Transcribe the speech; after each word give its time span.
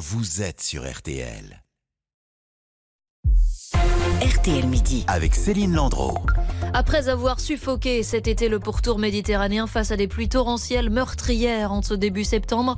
vous 0.00 0.40
êtes 0.40 0.62
sur 0.62 0.90
RTL. 0.90 1.62
RTL 4.22 4.66
Midi. 4.66 5.04
Avec 5.06 5.34
Céline 5.34 5.74
Landreau. 5.74 6.14
Après 6.72 7.10
avoir 7.10 7.38
suffoqué 7.38 8.02
cet 8.02 8.26
été 8.26 8.48
le 8.48 8.60
pourtour 8.60 8.98
méditerranéen 8.98 9.66
face 9.66 9.90
à 9.90 9.98
des 9.98 10.08
pluies 10.08 10.30
torrentielles 10.30 10.88
meurtrières 10.88 11.70
en 11.70 11.82
ce 11.82 11.92
début 11.92 12.24
septembre, 12.24 12.76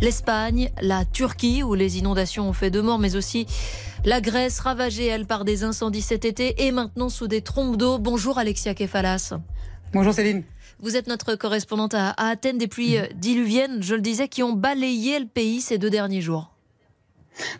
l'Espagne, 0.00 0.72
la 0.82 1.04
Turquie, 1.04 1.62
où 1.62 1.74
les 1.74 1.98
inondations 1.98 2.48
ont 2.48 2.52
fait 2.52 2.72
deux 2.72 2.82
morts, 2.82 2.98
mais 2.98 3.14
aussi 3.14 3.46
la 4.04 4.20
Grèce, 4.20 4.58
ravagée, 4.58 5.06
elle, 5.06 5.26
par 5.26 5.44
des 5.44 5.62
incendies 5.62 6.02
cet 6.02 6.24
été, 6.24 6.66
et 6.66 6.72
maintenant 6.72 7.08
sous 7.08 7.28
des 7.28 7.42
trompes 7.42 7.76
d'eau. 7.76 7.98
Bonjour 8.00 8.36
Alexia 8.36 8.74
Kefalas. 8.74 9.34
Bonjour 9.92 10.12
Céline. 10.12 10.42
Vous 10.80 10.96
êtes 10.96 11.06
notre 11.06 11.36
correspondante 11.36 11.94
à 11.94 12.10
Athènes, 12.16 12.58
des 12.58 12.66
pluies 12.66 12.98
diluviennes, 13.14 13.80
je 13.80 13.94
le 13.94 14.00
disais, 14.00 14.26
qui 14.26 14.42
ont 14.42 14.54
balayé 14.54 15.20
le 15.20 15.26
pays 15.26 15.60
ces 15.60 15.78
deux 15.78 15.90
derniers 15.90 16.20
jours. 16.20 16.53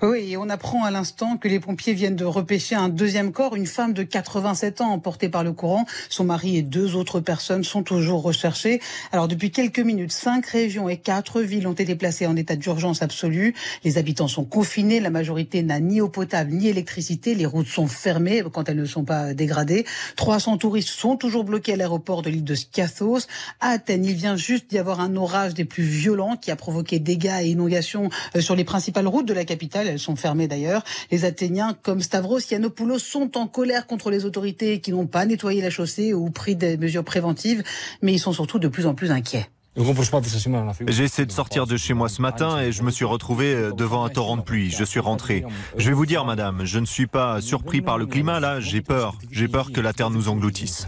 Oui, 0.02 0.32
et 0.32 0.36
on 0.36 0.48
apprend 0.48 0.84
à 0.84 0.90
l'instant 0.90 1.36
que 1.36 1.48
les 1.48 1.60
pompiers 1.60 1.94
viennent 1.94 2.16
de 2.16 2.24
repêcher 2.24 2.74
un 2.74 2.88
deuxième 2.88 3.32
corps, 3.32 3.56
une 3.56 3.66
femme 3.66 3.92
de 3.92 4.02
87 4.02 4.80
ans 4.80 4.90
emportée 4.90 5.28
par 5.28 5.42
le 5.42 5.52
courant. 5.52 5.84
Son 6.08 6.24
mari 6.24 6.56
et 6.56 6.62
deux 6.62 6.94
autres 6.94 7.20
personnes 7.20 7.64
sont 7.64 7.82
toujours 7.82 8.22
recherchées. 8.22 8.80
Alors 9.12 9.28
depuis 9.28 9.50
quelques 9.50 9.80
minutes, 9.80 10.12
cinq 10.12 10.46
régions 10.46 10.88
et 10.88 10.96
quatre 10.96 11.40
villes 11.40 11.66
ont 11.66 11.72
été 11.72 11.94
placées 11.96 12.26
en 12.26 12.36
état 12.36 12.56
d'urgence 12.56 13.02
absolue. 13.02 13.54
Les 13.82 13.98
habitants 13.98 14.28
sont 14.28 14.44
confinés, 14.44 15.00
la 15.00 15.10
majorité 15.10 15.62
n'a 15.62 15.80
ni 15.80 16.00
eau 16.00 16.08
potable 16.08 16.52
ni 16.52 16.68
électricité, 16.68 17.34
les 17.34 17.46
routes 17.46 17.66
sont 17.66 17.88
fermées 17.88 18.42
quand 18.52 18.68
elles 18.68 18.76
ne 18.76 18.84
sont 18.84 19.04
pas 19.04 19.34
dégradées. 19.34 19.84
300 20.16 20.58
touristes 20.58 20.90
sont 20.90 21.16
toujours 21.16 21.44
bloqués 21.44 21.72
à 21.72 21.76
l'aéroport 21.76 22.22
de 22.22 22.30
l'île 22.30 22.44
de 22.44 22.54
Skiathos. 22.54 23.26
À 23.60 23.70
Athènes, 23.70 24.04
il 24.04 24.14
vient 24.14 24.36
juste 24.36 24.70
d'y 24.70 24.78
avoir 24.78 25.00
un 25.00 25.16
orage 25.16 25.54
des 25.54 25.64
plus 25.64 25.82
violents 25.82 26.36
qui 26.36 26.50
a 26.50 26.56
provoqué 26.56 26.98
dégâts 26.98 27.40
et 27.42 27.48
inondations 27.48 28.08
euh, 28.36 28.40
sur 28.40 28.54
les 28.54 28.64
principales 28.64 29.08
routes 29.08 29.26
de 29.26 29.34
la 29.34 29.44
capitale 29.44 29.63
elles 29.72 29.98
sont 29.98 30.16
fermées 30.16 30.48
d'ailleurs. 30.48 30.82
Les 31.10 31.24
Athéniens, 31.24 31.76
comme 31.82 32.00
Stavros 32.00 32.38
Yiannopoulos, 32.38 32.98
sont 32.98 33.36
en 33.36 33.46
colère 33.46 33.86
contre 33.86 34.10
les 34.10 34.24
autorités 34.24 34.80
qui 34.80 34.92
n'ont 34.92 35.06
pas 35.06 35.26
nettoyé 35.26 35.60
la 35.60 35.70
chaussée 35.70 36.14
ou 36.14 36.30
pris 36.30 36.56
des 36.56 36.76
mesures 36.76 37.04
préventives, 37.04 37.62
mais 38.02 38.12
ils 38.12 38.18
sont 38.18 38.32
surtout 38.32 38.58
de 38.58 38.68
plus 38.68 38.86
en 38.86 38.94
plus 38.94 39.10
inquiets. 39.10 39.48
J'ai 39.76 41.02
essayé 41.02 41.26
de 41.26 41.32
sortir 41.32 41.66
de 41.66 41.76
chez 41.76 41.94
moi 41.94 42.08
ce 42.08 42.22
matin 42.22 42.60
et 42.60 42.70
je 42.70 42.84
me 42.84 42.92
suis 42.92 43.04
retrouvé 43.04 43.52
euh, 43.52 43.72
devant 43.72 44.04
un 44.04 44.08
torrent 44.08 44.36
de 44.36 44.42
pluie. 44.42 44.70
Je 44.70 44.84
suis 44.84 45.00
rentré. 45.00 45.44
Je 45.76 45.88
vais 45.88 45.94
vous 45.94 46.06
dire, 46.06 46.24
madame, 46.24 46.64
je 46.64 46.78
ne 46.78 46.86
suis 46.86 47.08
pas 47.08 47.40
surpris 47.40 47.80
par 47.80 47.98
le 47.98 48.06
climat 48.06 48.38
là, 48.38 48.60
j'ai 48.60 48.82
peur. 48.82 49.16
J'ai 49.32 49.48
peur 49.48 49.72
que 49.72 49.80
la 49.80 49.92
terre 49.92 50.10
nous 50.10 50.28
engloutisse 50.28 50.86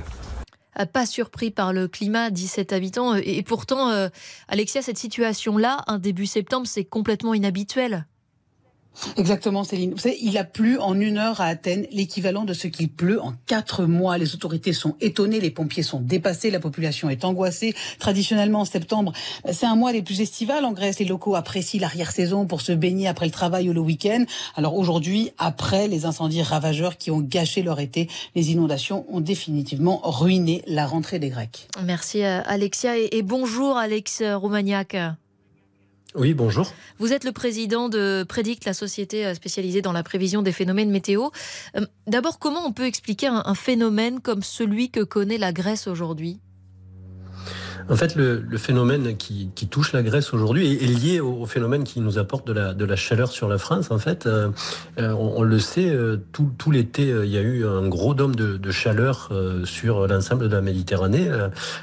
pas 0.84 1.06
surpris 1.06 1.50
par 1.50 1.72
le 1.72 1.88
climat, 1.88 2.28
dit 2.28 2.48
cet 2.48 2.74
habitant. 2.74 3.14
Et 3.14 3.42
pourtant, 3.42 3.88
euh, 3.88 4.10
Alexia, 4.46 4.82
cette 4.82 4.98
situation-là, 4.98 5.82
un 5.86 5.98
début 5.98 6.26
septembre, 6.26 6.66
c'est 6.66 6.84
complètement 6.84 7.32
inhabituel. 7.32 8.06
Exactement, 9.16 9.64
Céline. 9.64 9.92
Vous 9.92 9.98
savez, 9.98 10.18
il 10.20 10.38
a 10.38 10.44
plu 10.44 10.78
en 10.78 10.98
une 10.98 11.18
heure 11.18 11.40
à 11.40 11.46
Athènes, 11.46 11.86
l'équivalent 11.90 12.44
de 12.44 12.52
ce 12.52 12.66
qu'il 12.66 12.88
pleut 12.88 13.20
en 13.20 13.34
quatre 13.46 13.84
mois. 13.84 14.18
Les 14.18 14.34
autorités 14.34 14.72
sont 14.72 14.96
étonnées, 15.00 15.40
les 15.40 15.50
pompiers 15.50 15.82
sont 15.82 16.00
dépassés, 16.00 16.50
la 16.50 16.60
population 16.60 17.10
est 17.10 17.24
angoissée. 17.24 17.74
Traditionnellement, 17.98 18.60
en 18.60 18.64
septembre, 18.64 19.12
c'est 19.52 19.66
un 19.66 19.76
mois 19.76 19.92
des 19.92 20.02
plus 20.02 20.20
estivales 20.20 20.64
en 20.64 20.72
Grèce. 20.72 20.98
Les 20.98 21.04
locaux 21.04 21.34
apprécient 21.34 21.80
l'arrière-saison 21.80 22.46
pour 22.46 22.60
se 22.60 22.72
baigner 22.72 23.08
après 23.08 23.26
le 23.26 23.32
travail 23.32 23.68
ou 23.68 23.72
le 23.72 23.80
week-end. 23.80 24.24
Alors 24.54 24.76
aujourd'hui, 24.76 25.30
après 25.38 25.88
les 25.88 26.06
incendies 26.06 26.42
ravageurs 26.42 26.96
qui 26.96 27.10
ont 27.10 27.20
gâché 27.20 27.62
leur 27.62 27.80
été, 27.80 28.08
les 28.34 28.52
inondations 28.52 29.06
ont 29.08 29.20
définitivement 29.20 30.00
ruiné 30.02 30.62
la 30.66 30.86
rentrée 30.86 31.18
des 31.18 31.30
Grecs. 31.30 31.68
Merci 31.82 32.24
euh, 32.24 32.42
Alexia 32.46 32.96
et 32.98 33.22
bonjour 33.22 33.76
Alex 33.76 34.22
Roumaniac. 34.22 34.96
Oui, 36.16 36.32
bonjour. 36.32 36.72
Vous 36.98 37.12
êtes 37.12 37.24
le 37.24 37.32
président 37.32 37.90
de 37.90 38.24
Prédict, 38.26 38.64
la 38.64 38.72
société 38.72 39.26
euh, 39.26 39.34
spécialisée 39.34 39.82
dans 39.82 39.92
la 39.92 40.02
prévision 40.02 40.40
des 40.40 40.52
phénomènes 40.52 40.90
météo. 40.90 41.28
Euh, 41.76 41.84
d'abord, 42.06 42.38
comment 42.38 42.66
on 42.66 42.72
peut 42.72 42.86
expliquer 42.86 43.26
un 43.26 43.54
phénomène 43.54 44.20
comme 44.20 44.42
celui 44.42 44.90
que 44.90 45.00
connaît 45.00 45.36
la 45.36 45.52
Grèce 45.52 45.86
aujourd'hui? 45.86 46.40
En 47.88 47.96
fait, 47.96 48.16
le, 48.16 48.40
le 48.40 48.58
phénomène 48.58 49.16
qui, 49.16 49.50
qui, 49.54 49.68
touche 49.68 49.92
la 49.92 50.02
Grèce 50.02 50.32
aujourd'hui 50.34 50.72
est, 50.72 50.86
lié 50.86 51.20
au, 51.20 51.46
phénomène 51.46 51.84
qui 51.84 52.00
nous 52.00 52.18
apporte 52.18 52.46
de 52.46 52.52
la, 52.52 52.74
de 52.74 52.84
la 52.84 52.96
chaleur 52.96 53.30
sur 53.30 53.48
la 53.48 53.58
France. 53.58 53.90
En 53.90 53.98
fait, 53.98 54.26
euh, 54.26 54.48
euh 54.98 55.12
on, 55.12 55.38
on, 55.38 55.42
le 55.42 55.58
sait, 55.58 55.88
euh, 55.88 56.16
tout, 56.32 56.50
tout 56.58 56.70
l'été, 56.70 57.10
euh, 57.10 57.24
il 57.24 57.30
y 57.30 57.38
a 57.38 57.42
eu 57.42 57.64
un 57.64 57.86
gros 57.86 58.14
dôme 58.14 58.34
de, 58.34 58.56
de 58.56 58.70
chaleur 58.70 59.30
sur 59.64 60.06
l'ensemble 60.06 60.48
de 60.48 60.54
la 60.54 60.60
Méditerranée. 60.60 61.28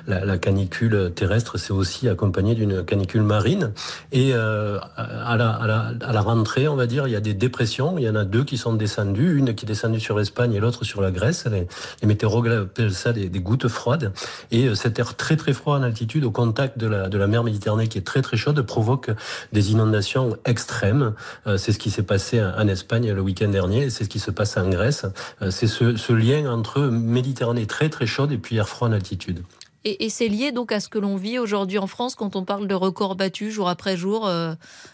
La, 0.08 0.25
la 0.25 0.38
canicule 0.38 1.12
terrestre 1.16 1.58
s'est 1.58 1.74
aussi 1.74 2.09
accompagnée 2.09 2.56
d'une 2.56 2.84
canicule 2.84 3.22
marine. 3.22 3.72
Et 4.12 4.34
à 4.34 5.38
la, 5.38 5.50
à, 5.50 5.68
la, 5.68 5.94
à, 6.02 6.13
la, 6.13 6.22
rentrée, 6.22 6.68
on 6.68 6.75
va 6.75 6.88
dire, 6.88 7.08
il 7.08 7.12
y 7.12 7.16
a 7.16 7.22
des 7.22 7.34
dépressions. 7.34 7.97
Il 7.97 8.03
y 8.03 8.09
en 8.09 8.16
a 8.16 8.25
deux 8.25 8.44
qui 8.44 8.58
sont 8.58 8.74
descendues, 8.74 9.38
une 9.38 9.56
qui 9.56 9.66
est 9.66 9.68
descendue 9.68 10.00
sur 10.00 10.18
l'Espagne 10.18 10.53
et 10.53 10.59
l'autre 10.59 10.84
sur 10.84 11.02
la 11.02 11.12
Grèce. 11.12 11.46
Les, 11.46 11.68
les 12.02 12.08
météorologues 12.08 12.50
appellent 12.50 12.94
ça 12.94 13.13
des, 13.13 13.30
des, 13.30 13.40
gouttes 13.40 13.68
froides. 13.68 14.12
Et 14.52 14.74
cet 14.75 15.00
air 15.00 15.16
très 15.16 15.38
très 15.38 15.53
froid 15.53 15.78
en 15.78 15.84
altitude 15.94 16.24
au 16.24 16.31
contact 16.31 16.80
de 16.80 16.88
la, 16.88 17.08
de 17.08 17.18
la 17.20 17.28
mer 17.28 17.44
Méditerranée 17.44 17.88
qui 17.88 18.00
est 18.00 18.06
très 18.06 18.24
très 18.24 18.36
chaude 18.36 18.59
provoque 18.64 19.12
des 19.52 19.72
inondations 19.72 20.36
extrêmes. 20.44 21.14
Euh, 21.46 21.58
c'est 21.58 21.72
ce 21.72 21.78
qui 21.78 21.92
s'est 21.92 22.04
passé 22.04 22.42
en 22.42 22.68
Espagne 22.68 23.12
le 23.12 23.22
week-end 23.22 23.50
dernier, 23.50 23.92
c'est 23.92 24.04
ce 24.04 24.09
qui 24.09 24.20
se 24.20 24.31
passe 24.31 24.58
en 24.58 24.70
Grèce. 24.70 25.06
Euh, 25.42 25.52
c'est 25.52 25.68
ce, 25.68 25.96
ce, 25.96 26.14
lien 26.14 26.52
entre 26.52 26.81
Méditerranée 26.81 27.68
très 27.68 27.90
très 27.90 28.08
chaude 28.08 28.31
et 28.31 28.38
puis 28.40 28.58
air 28.58 28.68
froid 28.68 28.88
en 28.88 28.92
altitude. 28.92 29.44
Et, 29.86 30.06
et 30.06 30.09
c'est 30.09 30.30
lié 30.30 30.52
donc 30.52 30.72
à 30.72 30.80
ce 30.80 30.90
que 30.90 30.98
l'on 30.98 31.16
vit 31.16 31.38
aujourd'hui 31.38 31.78
en 31.78 31.88
France 31.88 32.16
quand 32.16 32.36
on 32.36 32.44
parle 32.44 32.68
de 32.68 32.75
records 32.75 33.16
battus 33.16 33.54
jour 33.54 33.70
après 33.70 33.98
jour 33.98 34.28
euh, 34.28 34.54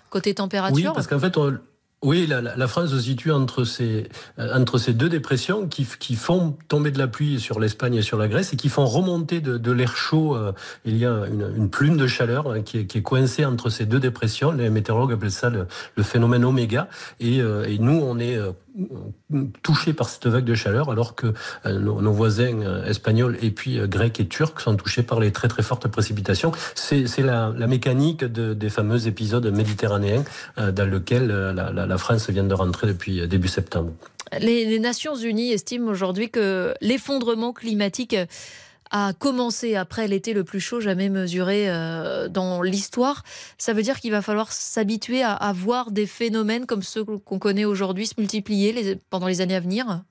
côté 0.09 0.33
température 0.33 0.89
Oui, 0.89 0.93
parce 0.93 1.07
qu'en 1.07 1.19
fait, 1.19 1.37
on, 1.37 1.57
oui, 2.01 2.27
la, 2.27 2.41
la, 2.41 2.67
France 2.67 2.91
se 2.91 2.99
situe 2.99 3.31
entre 3.31 3.65
ces, 3.65 4.07
euh, 4.39 4.55
entre 4.55 4.77
ces 4.77 4.93
deux 4.93 5.09
dépressions 5.09 5.67
qui, 5.67 5.85
qui, 5.99 6.15
font 6.15 6.55
tomber 6.69 6.91
de 6.91 6.97
la 6.97 7.07
pluie 7.07 7.41
sur 7.41 7.59
l'Espagne 7.59 7.95
et 7.95 8.01
sur 8.01 8.17
la 8.17 8.29
Grèce 8.29 8.53
et 8.53 8.55
qui 8.55 8.69
font 8.69 8.85
remonter 8.85 9.41
de, 9.41 9.57
de 9.57 9.71
l'air 9.73 9.97
chaud. 9.97 10.33
Euh, 10.33 10.53
il 10.85 10.95
y 10.95 11.05
a 11.05 11.25
une, 11.27 11.51
une 11.57 11.69
plume 11.69 11.97
de 11.97 12.07
chaleur 12.07 12.49
hein, 12.49 12.61
qui, 12.61 12.77
est, 12.77 12.85
qui, 12.85 12.99
est, 12.99 13.01
coincée 13.01 13.43
entre 13.43 13.69
ces 13.69 13.85
deux 13.85 13.99
dépressions. 13.99 14.53
Les 14.53 14.69
météorologues 14.69 15.11
appellent 15.11 15.29
ça 15.29 15.49
le, 15.49 15.67
le 15.97 16.03
phénomène 16.03 16.45
oméga. 16.45 16.87
Et, 17.19 17.41
euh, 17.41 17.65
et, 17.67 17.79
nous, 17.79 17.99
on 18.01 18.17
est 18.17 18.37
touchés 19.63 19.93
par 19.93 20.09
cette 20.09 20.27
vague 20.27 20.45
de 20.45 20.55
chaleur 20.55 20.89
alors 20.89 21.15
que 21.15 21.33
euh, 21.65 21.79
nos, 21.79 22.11
voisins 22.11 22.83
espagnols 22.85 23.37
et 23.41 23.51
puis 23.51 23.79
grecs 23.87 24.19
et 24.19 24.27
turcs 24.27 24.61
sont 24.61 24.75
touchés 24.75 25.03
par 25.03 25.19
les 25.19 25.31
très 25.31 25.47
très 25.47 25.63
fortes 25.63 25.87
précipitations. 25.87 26.51
C'est 26.75 27.05
la, 27.19 27.53
la, 27.55 27.67
mécanique 27.67 28.23
de, 28.23 28.53
des 28.53 28.69
fameux 28.69 29.07
épisodes 29.07 29.45
méditerranéens 29.45 30.23
dans 30.57 30.89
lequel 30.89 31.27
la, 31.27 31.97
France 31.97 32.29
vient 32.29 32.43
de 32.43 32.53
rentrer 32.53 32.87
depuis 32.87 33.27
début 33.27 33.47
septembre. 33.47 33.91
Les 34.39 34.79
Nations 34.79 35.15
Unies 35.15 35.51
estiment 35.51 35.89
aujourd'hui 35.89 36.29
que 36.29 36.73
l'effondrement 36.81 37.53
climatique 37.53 38.15
a 38.91 39.13
commencé 39.13 39.75
après 39.75 40.07
l'été 40.07 40.33
le 40.33 40.43
plus 40.43 40.59
chaud 40.59 40.79
jamais 40.79 41.09
mesuré 41.09 41.69
euh, 41.69 42.27
dans 42.27 42.61
l'histoire. 42.61 43.23
Ça 43.57 43.73
veut 43.73 43.83
dire 43.83 43.99
qu'il 43.99 44.11
va 44.11 44.21
falloir 44.21 44.51
s'habituer 44.51 45.23
à, 45.23 45.53
voir 45.53 45.91
des 45.91 46.05
phénomènes 46.05 46.65
comme 46.65 46.83
ceux 46.83 47.03
qu'on 47.03 47.39
connaît 47.39 47.65
aujourd'hui 47.65 48.07
se 48.07 48.15
multiplier 48.17 48.99
pendant 49.09 49.27
les 49.27 49.41
années 49.41 49.55
à 49.55 49.59
venir? 49.59 50.03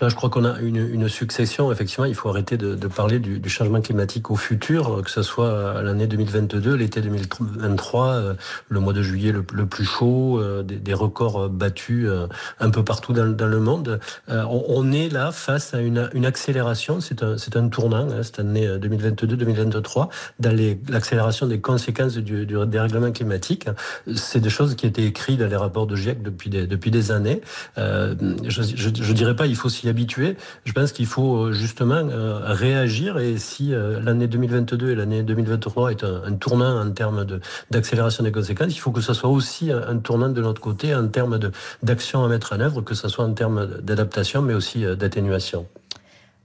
Là, 0.00 0.08
je 0.08 0.14
crois 0.14 0.30
qu'on 0.30 0.44
a 0.44 0.60
une, 0.60 0.76
une, 0.76 1.08
succession. 1.08 1.72
Effectivement, 1.72 2.04
il 2.04 2.14
faut 2.14 2.28
arrêter 2.28 2.56
de, 2.56 2.76
de 2.76 2.86
parler 2.86 3.18
du, 3.18 3.40
du, 3.40 3.48
changement 3.48 3.80
climatique 3.80 4.30
au 4.30 4.36
futur, 4.36 5.02
que 5.02 5.10
ce 5.10 5.22
soit 5.22 5.82
l'année 5.82 6.06
2022, 6.06 6.74
l'été 6.74 7.00
2023, 7.00 8.06
euh, 8.06 8.34
le 8.68 8.80
mois 8.80 8.92
de 8.92 9.02
juillet 9.02 9.32
le, 9.32 9.42
plus 9.42 9.84
chaud, 9.84 10.38
euh, 10.40 10.62
des, 10.62 10.76
des, 10.76 10.94
records 10.94 11.48
battus 11.48 12.06
euh, 12.06 12.28
un 12.60 12.70
peu 12.70 12.84
partout 12.84 13.12
dans, 13.12 13.26
dans 13.26 13.46
le 13.46 13.58
monde. 13.58 13.98
On, 14.28 14.64
on, 14.68 14.92
est 14.92 15.08
là 15.08 15.32
face 15.32 15.74
à 15.74 15.80
une, 15.80 16.08
une 16.12 16.26
accélération. 16.26 17.00
C'est 17.00 17.22
un, 17.22 17.36
un, 17.54 17.68
tournant 17.68 18.08
hein, 18.08 18.22
cette 18.22 18.38
année 18.38 18.68
2022-2023 18.68 20.08
dans 20.38 20.74
l'accélération 20.88 21.46
des 21.46 21.60
conséquences 21.60 22.16
du, 22.16 22.46
du 22.46 22.56
dérèglement 22.66 23.10
climatique. 23.10 23.68
C'est 24.14 24.40
des 24.40 24.50
choses 24.50 24.76
qui 24.76 24.86
étaient 24.86 25.04
écrites 25.04 25.40
dans 25.40 25.48
les 25.48 25.56
rapports 25.56 25.86
de 25.86 25.96
GIEC 25.96 26.22
depuis 26.22 26.50
des, 26.50 26.66
depuis 26.66 26.90
des 26.90 27.10
années. 27.10 27.40
je, 27.76 28.38
je, 28.46 28.90
je 28.94 29.12
dirais 29.12 29.34
pas 29.34 29.46
il 29.46 29.56
faut 29.56 29.68
s'y 29.68 29.87
habitué. 29.88 30.36
Je 30.64 30.72
pense 30.72 30.92
qu'il 30.92 31.06
faut 31.06 31.52
justement 31.52 31.94
euh, 31.94 32.40
réagir 32.44 33.18
et 33.18 33.38
si 33.38 33.74
euh, 33.74 34.00
l'année 34.00 34.26
2022 34.26 34.90
et 34.90 34.94
l'année 34.94 35.22
2023 35.22 35.90
est 35.90 36.04
un, 36.04 36.32
tournant 36.34 36.80
en 36.80 36.90
termes 36.90 37.26
d'accélération 37.70 38.22
de, 38.22 38.28
des 38.28 38.32
conséquences, 38.32 38.74
il 38.74 38.78
faut 38.78 38.90
que 38.90 39.00
ce 39.00 39.14
soit 39.14 39.30
aussi 39.30 39.70
un, 39.70 39.96
tournant 39.98 40.28
de 40.28 40.40
notre 40.40 40.60
côté 40.60 40.94
en 40.94 41.08
termes 41.08 41.38
d'action 41.82 42.24
à 42.24 42.28
mettre 42.28 42.52
en 42.54 42.60
œuvre, 42.60 42.82
que 42.82 42.94
ce 42.94 43.08
soit 43.08 43.24
en 43.24 43.32
termes 43.32 43.66
d'adaptation 43.80 44.42
mais 44.42 44.54
aussi 44.54 44.84
euh, 44.84 44.94
d'atténuation. 44.94 45.66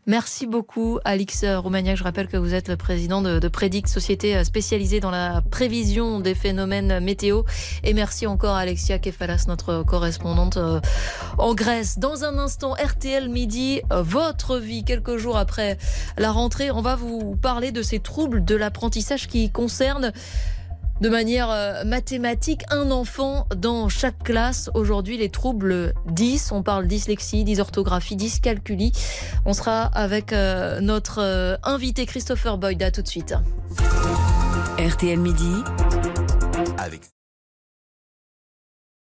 Merci 0.06 0.48
beaucoup, 0.48 1.00
Alix 1.06 1.46
Roumaniac. 1.46 1.96
Je 1.96 2.04
rappelle 2.04 2.28
que 2.28 2.36
vous 2.36 2.54
êtes 2.54 2.68
le 2.68 2.76
président 2.76 3.22
de, 3.22 3.40
de 3.40 3.48
Prédict, 3.48 3.88
société 3.88 4.44
spécialisée 4.44 5.00
dans 5.00 5.12
la 5.12 5.42
prévision 5.50 6.20
des 6.20 6.36
phénomènes 6.36 7.00
météo. 7.00 7.44
Et 7.86 7.94
merci 7.94 8.28
encore, 8.28 8.56
Alexia 8.56 9.00
Kefalas, 9.00 9.46
notre 9.48 9.84
correspondante 9.84 10.58
euh, 10.58 10.82
en 11.38 11.54
Grèce. 11.56 12.00
Dans 12.00 12.26
un 12.26 12.38
instant, 12.38 12.74
RTL 12.74 13.30
Midi, 13.30 13.82
votre 13.92 14.58
vie, 14.58 14.84
quelques 14.84 15.16
jours 15.16 15.38
après 15.38 15.78
la 16.18 16.32
rentrée, 16.32 16.70
on 16.70 16.82
va 16.82 16.98
vous 16.98 17.38
parler 17.38 17.72
de 17.72 17.82
ces 17.82 18.00
troubles 18.00 18.44
de 18.44 18.56
l'apprentissage 18.56 19.28
qui 19.28 19.52
concernent 19.52 20.12
de 21.04 21.10
manière 21.10 21.52
euh, 21.52 21.84
mathématique 21.84 22.62
un 22.70 22.90
enfant 22.90 23.46
dans 23.58 23.90
chaque 23.90 24.24
classe. 24.24 24.70
Aujourd'hui, 24.74 25.18
les 25.18 25.28
troubles 25.28 25.94
10, 26.06 26.54
on 26.54 26.64
parle 26.64 26.88
dyslexie, 26.88 27.44
dysorthographie, 27.44 28.16
dyscalculie. 28.16 28.94
On 29.46 29.52
sera 29.52 29.84
avec 29.84 30.32
euh, 30.32 30.80
notre 30.80 31.20
euh, 31.22 31.58
invité 31.64 32.06
Christopher 32.06 32.58
Boyd. 32.58 32.82
À 32.82 32.90
tout 32.90 33.02
de 33.02 33.08
suite. 33.10 33.36
RTL 34.80 35.20
Midi. 35.20 35.52
Avec 36.78 37.13